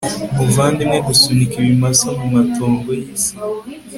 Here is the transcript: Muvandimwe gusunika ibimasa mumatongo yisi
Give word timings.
Muvandimwe 0.37 0.97
gusunika 1.07 1.53
ibimasa 1.61 2.07
mumatongo 2.19 2.89
yisi 3.01 3.31